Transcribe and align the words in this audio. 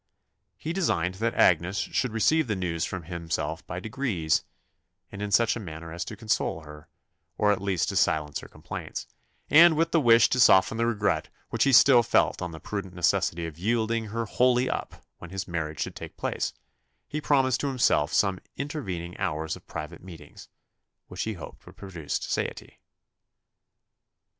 He 0.57 0.73
designed 0.73 1.13
that 1.21 1.35
Agnes 1.35 1.77
should 1.77 2.11
receive 2.11 2.47
the 2.47 2.55
news 2.55 2.85
from 2.85 3.03
himself 3.03 3.63
by 3.67 3.79
degrees, 3.79 4.43
and 5.11 5.21
in 5.21 5.29
such 5.29 5.55
a 5.55 5.59
manner 5.59 5.93
as 5.93 6.03
to 6.05 6.15
console 6.15 6.61
her, 6.63 6.87
or 7.37 7.51
at 7.51 7.61
least 7.61 7.89
to 7.89 7.95
silence 7.95 8.39
her 8.39 8.47
complaints; 8.47 9.05
and 9.51 9.77
with 9.77 9.91
the 9.91 10.01
wish 10.01 10.27
to 10.29 10.39
soften 10.39 10.77
the 10.79 10.87
regret 10.87 11.29
which 11.51 11.65
he 11.65 11.71
still 11.71 12.01
felt 12.01 12.41
on 12.41 12.49
the 12.49 12.59
prudent 12.59 12.95
necessity 12.95 13.45
of 13.45 13.59
yielding 13.59 14.05
her 14.07 14.25
wholly 14.25 14.67
up 14.67 15.05
when 15.19 15.29
his 15.29 15.47
marriage 15.47 15.81
should 15.81 15.95
take 15.95 16.17
place, 16.17 16.51
he 17.07 17.21
promised 17.21 17.59
to 17.59 17.67
himself 17.67 18.11
some 18.11 18.39
intervening 18.57 19.15
hours 19.19 19.55
of 19.55 19.67
private 19.67 20.01
meetings, 20.01 20.49
which 21.09 21.21
he 21.25 21.33
hoped 21.33 21.63
would 21.67 21.77
produce 21.77 22.15
satiety. 22.15 22.79